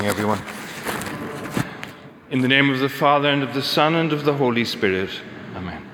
[0.00, 0.42] Morning, everyone.
[2.30, 5.10] In the name of the Father, and of the Son, and of the Holy Spirit.
[5.54, 5.86] Amen.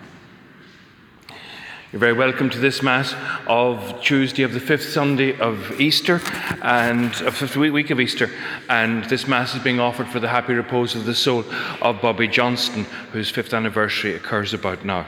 [1.91, 3.16] You're very welcome to this Mass
[3.48, 6.20] of Tuesday of the fifth Sunday of Easter
[6.62, 8.30] and of fifth week of Easter.
[8.69, 11.45] And this Mass is being offered for the happy repose of the soul
[11.83, 15.05] of Bobby Johnston, whose fifth anniversary occurs about now.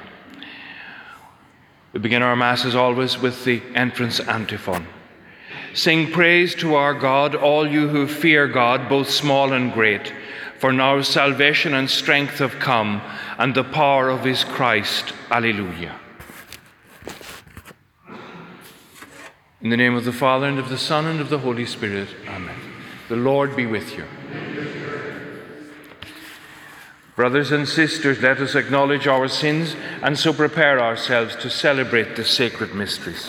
[1.92, 4.88] We begin our Mass as always with the entrance antiphon.
[5.74, 10.12] Sing praise to our God, all you who fear God, both small and great.
[10.58, 13.00] For now salvation and strength have come,
[13.38, 15.12] and the power of his Christ.
[15.30, 15.94] Alleluia.
[19.60, 22.08] In the name of the Father, and of the Son, and of the Holy Spirit.
[22.28, 22.56] Amen.
[23.08, 24.04] The Lord be with you.
[27.16, 32.24] Brothers and sisters, let us acknowledge our sins and so prepare ourselves to celebrate the
[32.24, 33.28] sacred mysteries.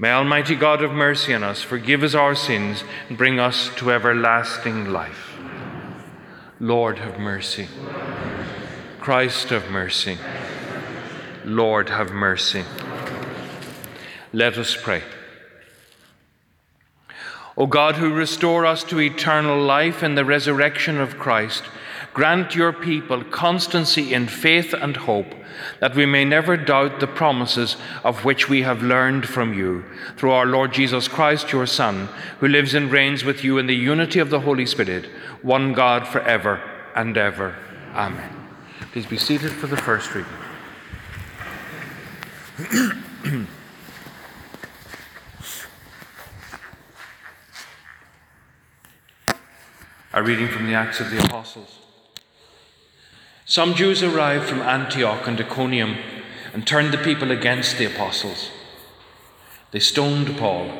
[0.00, 3.92] May Almighty God have mercy on us, forgive us our sins, and bring us to
[3.92, 5.36] everlasting life.
[6.58, 7.68] Lord, have mercy.
[8.98, 10.16] Christ, have mercy.
[11.44, 12.64] Lord, have mercy.
[14.32, 15.02] Let us pray.
[17.58, 21.64] O God, who restore us to eternal life in the resurrection of Christ,
[22.12, 25.34] grant your people constancy in faith and hope,
[25.80, 29.84] that we may never doubt the promises of which we have learned from you,
[30.16, 33.74] through our Lord Jesus Christ, your Son, who lives and reigns with you in the
[33.74, 35.06] unity of the Holy Spirit,
[35.42, 36.60] one God for ever
[36.94, 37.54] and ever.
[37.94, 38.48] Amen.
[38.92, 40.26] Please be seated for the first reading.
[50.12, 51.79] A reading from the Acts of the Apostles.
[53.50, 55.96] Some Jews arrived from Antioch and Iconium
[56.52, 58.48] and turned the people against the apostles.
[59.72, 60.70] They stoned Paul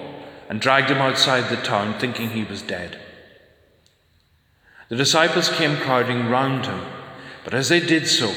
[0.49, 2.97] and dragged him outside the town, thinking he was dead.
[4.89, 6.83] The disciples came crowding round him,
[7.43, 8.33] but as they did so,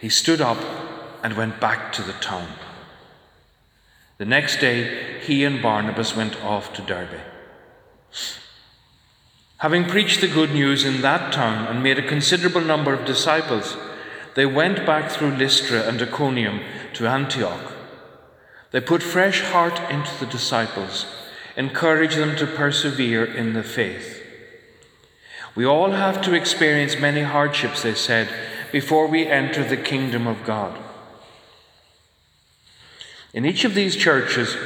[0.00, 0.58] he stood up
[1.22, 2.48] and went back to the town.
[4.18, 7.20] The next day, he and Barnabas went off to Derbe.
[9.62, 13.76] Having preached the good news in that town and made a considerable number of disciples,
[14.34, 16.62] they went back through Lystra and Iconium
[16.94, 17.72] to Antioch.
[18.72, 21.06] They put fresh heart into the disciples,
[21.56, 24.26] encouraged them to persevere in the faith.
[25.54, 28.28] We all have to experience many hardships, they said,
[28.72, 30.76] before we enter the kingdom of God.
[33.32, 34.56] In each of these churches,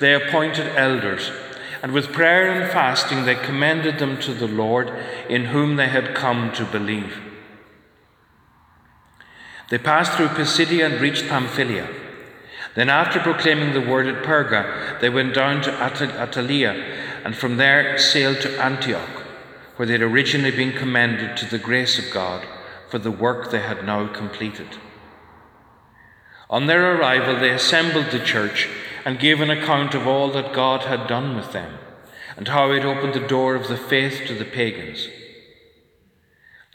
[0.00, 1.30] they appointed elders
[1.82, 4.92] and with prayer and fasting they commended them to the Lord,
[5.28, 7.18] in whom they had come to believe.
[9.70, 11.88] They passed through Pisidia and reached Pamphylia.
[12.74, 16.72] Then, after proclaiming the word at Perga, they went down to Attalia,
[17.24, 19.24] and from there sailed to Antioch,
[19.76, 22.46] where they had originally been commended to the grace of God
[22.88, 24.78] for the work they had now completed.
[26.50, 28.68] On their arrival, they assembled the church
[29.04, 31.78] and gave an account of all that God had done with them,
[32.36, 35.08] and how he opened the door of the faith to the pagans.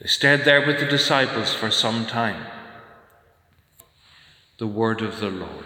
[0.02, 2.46] They stayed there with the disciples for some time.
[4.58, 5.66] The word of the Lord.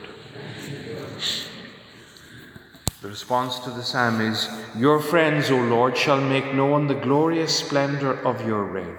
[3.02, 7.58] The response to the psalm is Your friends, O Lord, shall make known the glorious
[7.58, 8.98] splendour of your reign.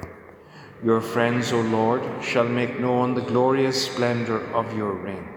[0.83, 5.29] Your friends, O Lord, shall make known the glorious splendour of your reign.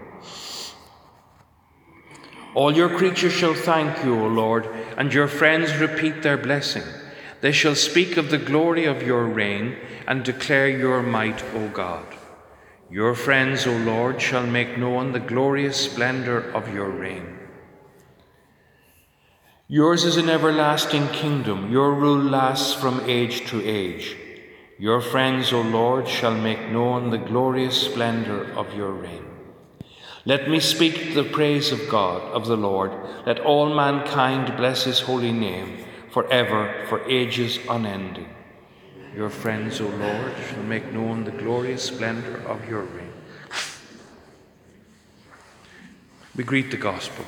[2.54, 4.68] All your creatures shall thank you, O Lord,
[4.98, 6.84] and your friends repeat their blessing.
[7.40, 9.76] They shall speak of the glory of your reign
[10.06, 12.04] and declare your might, O God.
[12.90, 17.38] Your friends, O Lord, shall make known the glorious splendour of your reign.
[19.66, 24.14] Yours is an everlasting kingdom, your rule lasts from age to age.
[24.78, 29.31] Your friends, O Lord, shall make known the glorious splendour of your reign.
[30.24, 32.92] Let me speak the praise of God, of the Lord.
[33.26, 38.28] Let all mankind bless his holy name, for ever, for ages unending.
[39.16, 43.12] Your friends, O Lord, shall make known the glorious splendour of your reign.
[46.36, 47.26] We greet the gospel.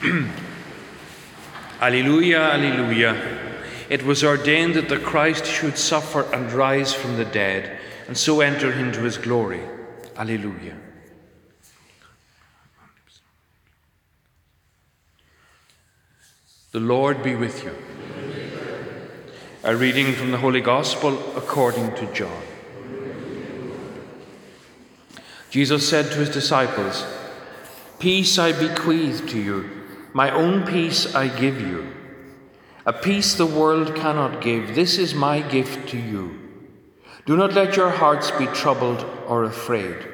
[1.80, 3.14] Alleluia, Alleluia.
[3.90, 8.40] it was ordained that the Christ should suffer and rise from the dead, and so
[8.40, 9.60] enter into his glory.
[10.16, 10.83] Alleluia.
[16.74, 17.72] The Lord be with you.
[19.62, 22.42] A reading from the Holy Gospel according to John.
[25.50, 27.06] Jesus said to his disciples,
[28.00, 29.70] Peace I bequeath to you,
[30.12, 31.94] my own peace I give you.
[32.84, 36.40] A peace the world cannot give, this is my gift to you.
[37.24, 40.08] Do not let your hearts be troubled or afraid.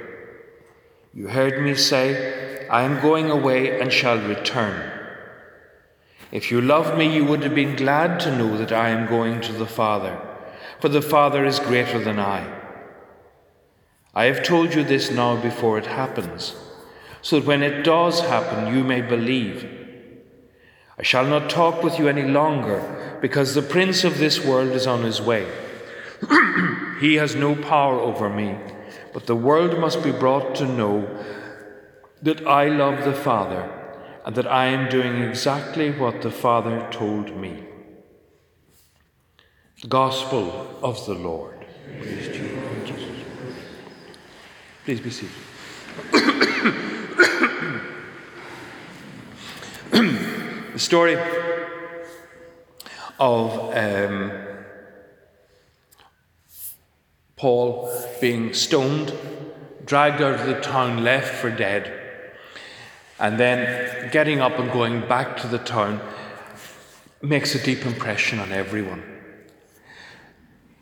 [1.15, 5.00] You heard me say, I am going away and shall return.
[6.33, 9.41] If you loved me, you would have been glad to know that I am going
[9.41, 10.21] to the Father,
[10.79, 12.47] for the Father is greater than I.
[14.15, 16.55] I have told you this now before it happens,
[17.21, 19.69] so that when it does happen, you may believe.
[20.97, 24.87] I shall not talk with you any longer, because the prince of this world is
[24.87, 25.51] on his way.
[27.01, 28.57] he has no power over me,
[29.13, 31.09] but the world must be brought to know
[32.23, 33.80] that I love the Father
[34.25, 37.65] and that I am doing exactly what the Father told me.
[39.83, 41.65] The Gospel of the Lord.
[44.85, 45.31] Please be seated.
[50.73, 51.17] the story
[53.19, 54.33] of um,
[57.37, 57.91] Paul
[58.21, 59.15] being stoned,
[59.87, 62.00] dragged out of the town, left for dead
[63.21, 66.01] and then getting up and going back to the town
[67.23, 69.03] makes a deep impression on everyone.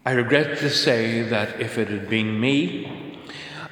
[0.07, 3.19] I regret to say that if it had been me,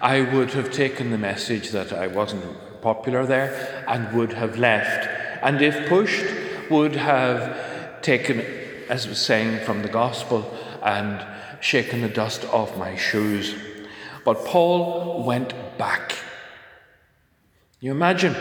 [0.03, 2.45] I would have taken the message that I wasn't
[2.83, 5.09] popular there and would have left.
[5.43, 6.27] And if pushed,
[6.69, 8.41] would have taken,
[8.89, 10.53] as was saying from the gospel,
[10.83, 11.25] and
[11.61, 13.55] shaken the dust off my shoes.
[14.25, 16.16] But Paul went back.
[17.87, 18.35] You imagine?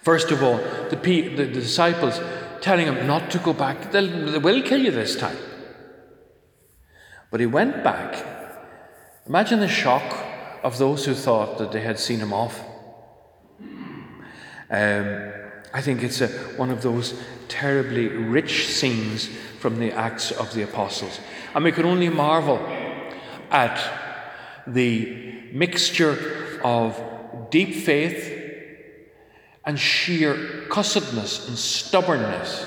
[0.00, 0.56] First of all,
[0.88, 2.18] the, the, the disciples
[2.62, 3.92] telling him not to go back.
[3.92, 5.36] They'll, they will kill you this time.
[7.30, 8.24] But he went back.
[9.26, 10.24] Imagine the shock
[10.62, 12.58] of those who thought that they had seen him off.
[14.70, 15.32] Um,
[15.74, 17.12] I think it's a, one of those
[17.48, 19.28] terribly rich scenes
[19.58, 21.20] from the Acts of the Apostles.
[21.54, 22.56] And we can only marvel
[23.50, 23.78] at
[24.66, 27.17] the mixture of
[27.50, 28.32] deep faith
[29.64, 30.34] and sheer
[30.68, 32.66] cussedness and stubbornness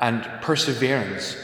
[0.00, 1.36] and perseverance,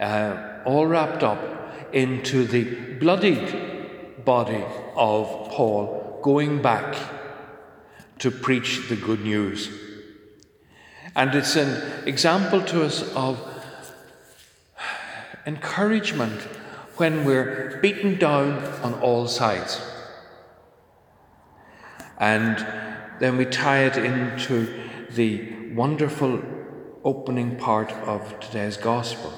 [0.00, 2.64] uh, all wrapped up into the
[2.96, 4.64] bloodied body
[4.96, 6.96] of Paul going back
[8.18, 9.68] to preach the good news.
[11.14, 13.38] And it's an example to us of
[15.44, 16.40] encouragement
[16.96, 19.80] when we're beaten down on all sides.
[22.22, 22.64] And
[23.18, 24.72] then we tie it into
[25.10, 26.40] the wonderful
[27.02, 29.32] opening part of today's gospel.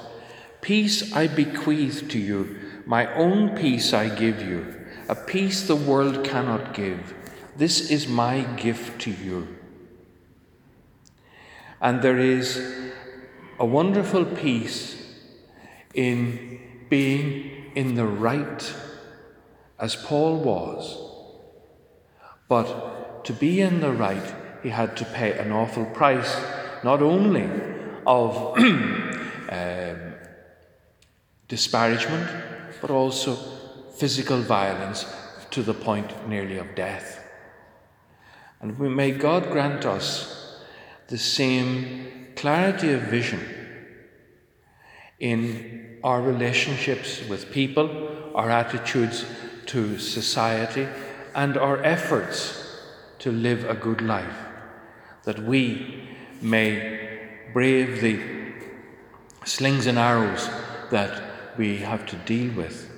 [0.60, 6.24] Peace I bequeath to you, my own peace I give you, a peace the world
[6.24, 7.14] cannot give.
[7.56, 9.48] This is my gift to you.
[11.80, 12.62] And there is
[13.58, 15.02] a wonderful peace
[15.94, 16.60] in
[16.90, 18.74] being in the right
[19.78, 21.03] as Paul was
[22.54, 24.28] but to be in the right,
[24.62, 26.32] he had to pay an awful price,
[26.84, 27.50] not only
[28.06, 30.14] of um,
[31.48, 32.30] disparagement,
[32.80, 33.34] but also
[33.96, 35.04] physical violence
[35.50, 37.08] to the point nearly of death.
[38.60, 40.60] And may God grant us
[41.08, 43.42] the same clarity of vision
[45.18, 47.88] in our relationships with people,
[48.36, 49.24] our attitudes
[49.66, 50.86] to society,
[51.34, 52.80] and our efforts
[53.18, 54.38] to live a good life,
[55.24, 56.08] that we
[56.40, 58.20] may brave the
[59.44, 60.48] slings and arrows
[60.90, 61.22] that
[61.56, 62.90] we have to deal with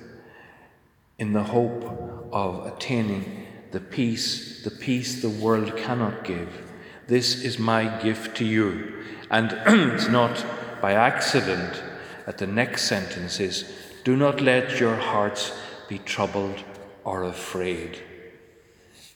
[1.17, 6.71] in the hope of attaining the peace, the peace the world cannot give.
[7.07, 9.03] This is my gift to you.
[9.29, 9.51] And
[9.93, 10.45] it's not
[10.81, 11.81] by accident
[12.25, 13.71] that the next sentence is
[14.03, 15.51] Do not let your hearts
[15.89, 16.63] be troubled
[17.03, 18.01] or afraid.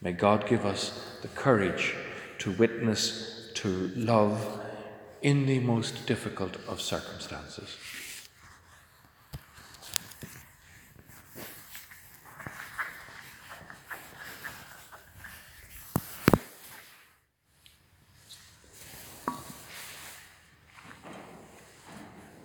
[0.01, 1.95] May God give us the courage
[2.39, 4.59] to witness to love
[5.21, 7.77] in the most difficult of circumstances.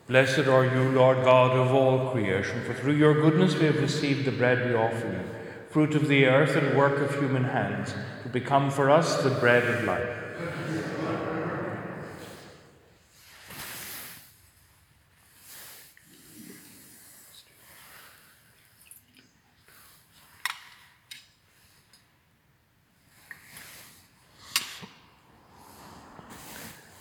[0.08, 4.24] Blessed are you, Lord God of all creation, for through your goodness we have received
[4.24, 5.45] the bread we offer you,
[5.76, 7.92] fruit of the earth and work of human hands,
[8.22, 10.08] to become for us the bread of life.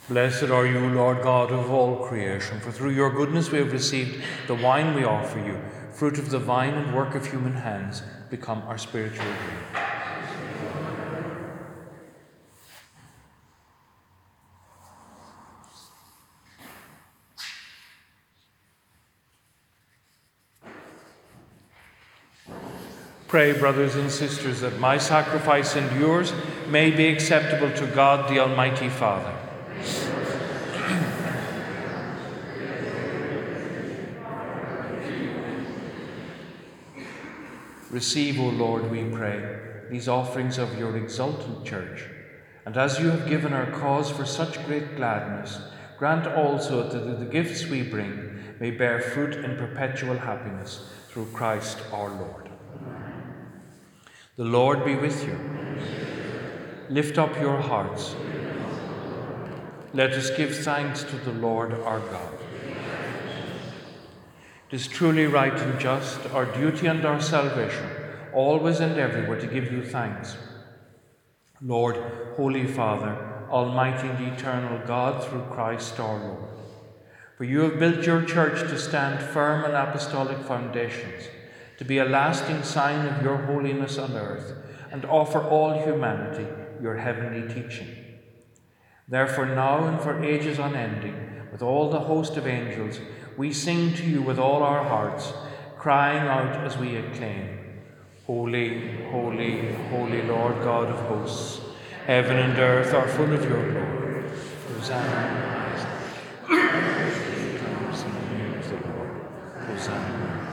[0.10, 4.22] Blessed are you, Lord God of all creation, for through your goodness we have received
[4.48, 5.58] the wine we offer you,
[5.96, 9.86] fruit of the vine and work of human hands, become our spiritual drink.
[23.30, 26.34] Pray, brothers and sisters, that my sacrifice and yours
[26.68, 29.45] may be acceptable to God the Almighty Father.
[37.96, 39.58] Receive, O Lord, we pray,
[39.90, 42.04] these offerings of your exultant church,
[42.66, 45.60] and as you have given our cause for such great gladness,
[45.98, 51.78] grant also that the gifts we bring may bear fruit in perpetual happiness through Christ
[51.94, 52.50] our Lord.
[54.36, 55.40] The Lord be with you.
[56.90, 58.14] Lift up your hearts.
[59.94, 62.35] Let us give thanks to the Lord our God.
[64.72, 67.88] It is truly right and just, our duty and our salvation,
[68.34, 70.36] always and everywhere to give you thanks.
[71.62, 71.98] Lord,
[72.36, 76.50] Holy Father, Almighty and eternal God, through Christ our Lord.
[77.38, 81.28] For you have built your church to stand firm on apostolic foundations,
[81.78, 84.54] to be a lasting sign of your holiness on earth,
[84.92, 86.48] and offer all humanity
[86.82, 87.90] your heavenly teaching.
[89.08, 93.00] Therefore, now and for ages unending, with all the host of angels,
[93.38, 95.32] we sing to you with all our hearts,
[95.78, 97.48] crying out as we acclaim
[98.28, 101.62] Holy, holy, holy Lord God of hosts,
[102.06, 104.24] heaven and earth are full of your glory.
[104.74, 105.72] Hosanna.
[109.68, 110.52] Hosanna.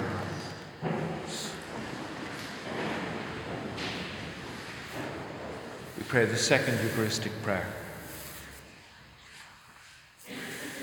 [5.99, 7.82] We pray the second Eucharistic prayer.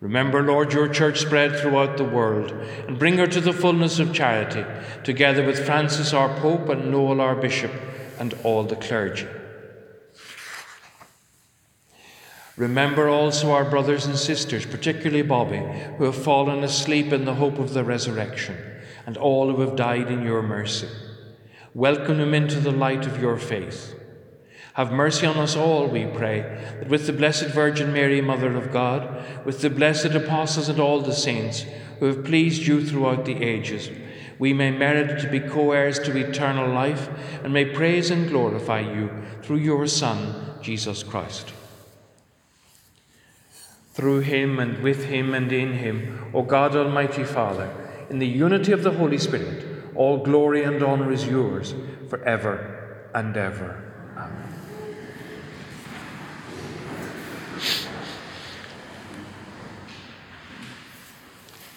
[0.00, 2.52] Remember, Lord, your church spread throughout the world,
[2.86, 4.64] and bring her to the fullness of charity,
[5.02, 7.72] together with Francis our Pope and Noel our Bishop,
[8.18, 9.26] and all the clergy.
[12.56, 15.62] Remember also our brothers and sisters, particularly Bobby,
[15.96, 18.56] who have fallen asleep in the hope of the resurrection,
[19.06, 20.88] and all who have died in your mercy.
[21.74, 23.97] Welcome them into the light of your faith.
[24.78, 26.42] Have mercy on us all, we pray,
[26.78, 31.00] that with the Blessed Virgin Mary, Mother of God, with the blessed apostles and all
[31.00, 31.64] the saints
[31.98, 33.90] who have pleased you throughout the ages,
[34.38, 37.08] we may merit to be co heirs to eternal life
[37.42, 39.10] and may praise and glorify you
[39.42, 40.32] through your Son,
[40.62, 41.52] Jesus Christ.
[43.94, 47.68] Through him and with him and in him, O God Almighty Father,
[48.10, 49.66] in the unity of the Holy Spirit,
[49.96, 51.74] all glory and honour is yours
[52.08, 53.84] forever and ever.
[54.16, 54.67] Amen.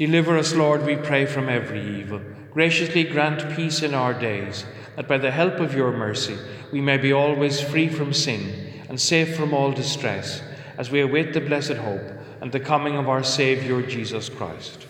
[0.00, 4.64] Deliver us, Lord, we pray, from every evil graciously grant peace in our days,
[4.96, 6.38] that by the help of your mercy
[6.72, 10.40] we may be always free from sin and safe from all distress,
[10.78, 12.00] as we await the blessed hope
[12.40, 14.86] and the coming of our Saviour Jesus Christ.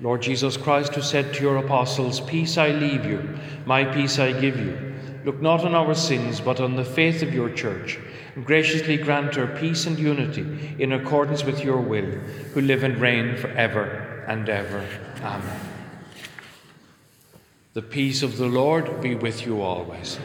[0.00, 4.32] Lord Jesus Christ, who said to your apostles, Peace I leave you, my peace I
[4.32, 4.92] give you,
[5.24, 8.00] look not on our sins, but on the faith of your church
[8.42, 12.10] graciously grant her peace and unity in accordance with your will,
[12.54, 14.84] who live and reign for ever and ever.
[15.22, 15.60] Amen.
[17.74, 20.18] The peace of the Lord be with you always.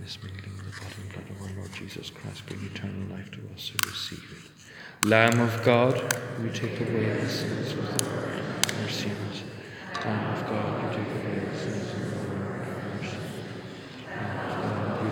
[0.00, 3.30] This mingling of the body and blood of our Lord Jesus Christ bring eternal life
[3.32, 5.06] to us who receive it.
[5.06, 5.94] Lamb of God,
[6.42, 8.42] you take away the sins of the world.
[8.80, 9.42] Mercy on us.
[10.04, 12.66] Lamb of God, you take away the sins of the world.
[12.94, 13.18] Mercy.
[14.08, 15.05] Lamb of God, you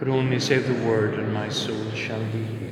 [0.00, 2.69] but only say the word, and my soul shall be healed.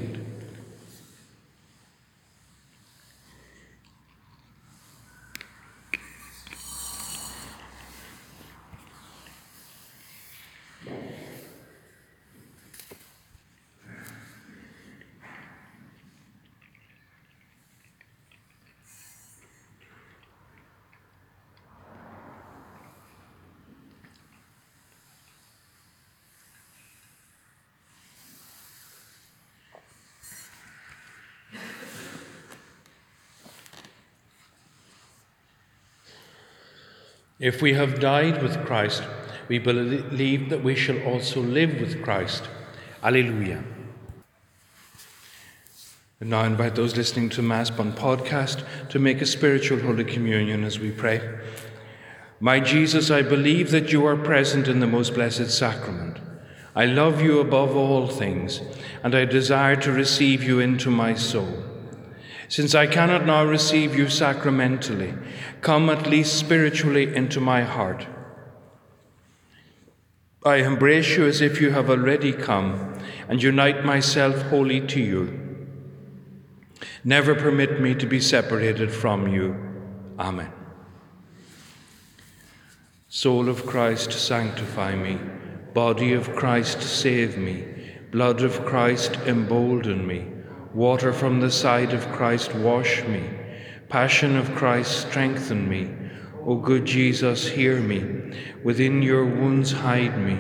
[37.41, 39.05] If we have died with Christ,
[39.47, 42.49] we believe that we shall also live with Christ.
[43.03, 43.63] Alleluia.
[46.21, 50.03] And now I invite those listening to Mass on podcast to make a spiritual Holy
[50.03, 51.21] Communion as we pray.
[52.41, 56.19] My Jesus, I believe that you are present in the most blessed sacrament.
[56.75, 58.61] I love you above all things,
[59.05, 61.68] and I desire to receive you into my soul.
[62.49, 65.15] Since I cannot now receive you sacramentally,
[65.61, 68.07] come at least spiritually into my heart.
[70.45, 75.67] I embrace you as if you have already come and unite myself wholly to you.
[77.05, 79.55] Never permit me to be separated from you.
[80.19, 80.51] Amen.
[83.09, 85.19] Soul of Christ, sanctify me.
[85.75, 87.65] Body of Christ, save me.
[88.11, 90.25] Blood of Christ, embolden me.
[90.75, 93.25] Water from the side of Christ, wash me.
[93.89, 95.91] Passion of Christ, strengthen me.
[96.45, 98.37] O good Jesus, hear me.
[98.63, 100.39] Within your wounds, hide me.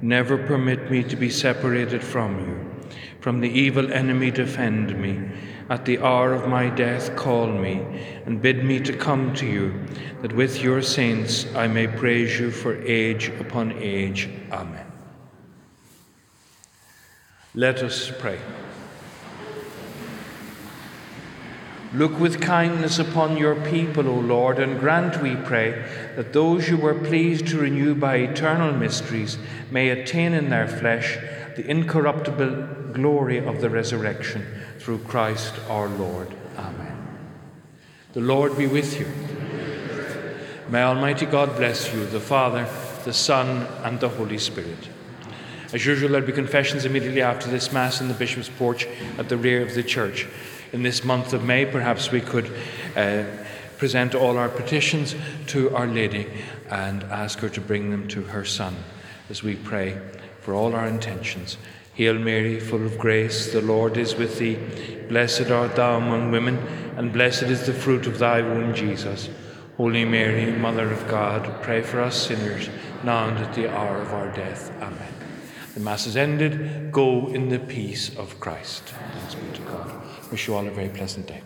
[0.00, 2.88] Never permit me to be separated from you.
[3.20, 5.18] From the evil enemy, defend me.
[5.70, 7.82] At the hour of my death, call me
[8.26, 9.86] and bid me to come to you,
[10.20, 14.28] that with your saints I may praise you for age upon age.
[14.52, 14.86] Amen.
[17.54, 18.38] Let us pray.
[21.94, 25.84] Look with kindness upon your people, O Lord, and grant, we pray,
[26.16, 29.38] that those you were pleased to renew by eternal mysteries
[29.70, 31.16] may attain in their flesh
[31.54, 34.44] the incorruptible glory of the resurrection
[34.80, 36.34] through Christ our Lord.
[36.58, 36.96] Amen.
[38.12, 39.06] The Lord be with you.
[40.68, 42.68] May Almighty God bless you, the Father,
[43.04, 44.88] the Son, and the Holy Spirit.
[45.72, 49.36] As usual, there'll be confessions immediately after this Mass in the Bishop's porch at the
[49.36, 50.26] rear of the church
[50.74, 52.52] in this month of May, perhaps we could
[52.96, 53.22] uh,
[53.78, 55.14] present all our petitions
[55.46, 56.26] to Our Lady
[56.68, 58.74] and ask her to bring them to her Son
[59.30, 59.96] as we pray
[60.40, 61.58] for all our intentions.
[61.94, 64.58] Hail Mary, full of grace, the Lord is with thee.
[65.08, 66.58] Blessed art thou among women,
[66.96, 69.30] and blessed is the fruit of thy womb, Jesus.
[69.76, 72.68] Holy Mary, Mother of God, pray for us sinners,
[73.04, 74.72] now and at the hour of our death.
[74.82, 75.14] Amen.
[75.74, 76.90] The Mass is ended.
[76.90, 78.82] Go in the peace of Christ.
[78.82, 79.93] Thanks be to God.
[80.30, 81.40] Wish you all a very pleasant day.